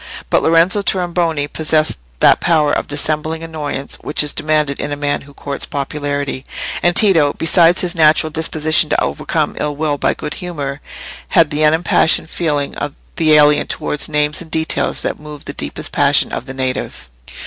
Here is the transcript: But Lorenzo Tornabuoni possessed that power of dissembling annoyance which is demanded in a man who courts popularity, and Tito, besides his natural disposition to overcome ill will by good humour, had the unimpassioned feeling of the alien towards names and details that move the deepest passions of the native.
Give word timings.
But 0.31 0.41
Lorenzo 0.41 0.81
Tornabuoni 0.81 1.47
possessed 1.47 1.99
that 2.21 2.39
power 2.39 2.73
of 2.73 2.87
dissembling 2.87 3.43
annoyance 3.43 3.97
which 4.01 4.23
is 4.23 4.33
demanded 4.33 4.79
in 4.79 4.91
a 4.91 4.95
man 4.95 5.21
who 5.21 5.33
courts 5.35 5.67
popularity, 5.67 6.43
and 6.81 6.95
Tito, 6.95 7.33
besides 7.37 7.81
his 7.81 7.93
natural 7.93 8.31
disposition 8.31 8.89
to 8.89 8.99
overcome 9.03 9.55
ill 9.59 9.75
will 9.75 9.99
by 9.99 10.15
good 10.15 10.33
humour, 10.33 10.81
had 11.27 11.51
the 11.51 11.63
unimpassioned 11.63 12.31
feeling 12.31 12.75
of 12.77 12.95
the 13.17 13.33
alien 13.33 13.67
towards 13.67 14.09
names 14.09 14.41
and 14.41 14.49
details 14.49 15.01
that 15.03 15.19
move 15.19 15.45
the 15.45 15.53
deepest 15.53 15.91
passions 15.91 16.33
of 16.33 16.47
the 16.47 16.55
native. 16.55 17.07